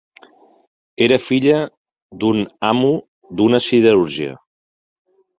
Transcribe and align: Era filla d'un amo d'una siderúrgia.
Era 1.07 1.17
filla 1.25 1.59
d'un 2.23 2.41
amo 2.69 2.89
d'una 3.41 3.59
siderúrgia. 3.65 4.33